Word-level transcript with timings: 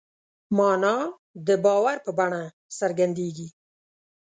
مانا 0.57 0.95
د 1.47 1.49
باور 1.63 1.97
په 2.05 2.11
بڼه 2.17 2.43
څرګندېږي. 2.79 3.47